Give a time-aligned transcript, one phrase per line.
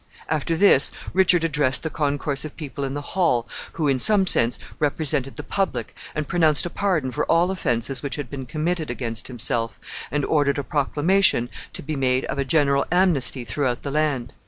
[0.29, 4.57] After this Richard addressed the concourse of people in the hall, who, in some sense,
[4.79, 9.27] represented the public, and pronounced a pardon for all offenses which had been committed against
[9.27, 9.77] himself,
[10.09, 14.33] and ordered a proclamation to be made of a general amnesty throughout the land.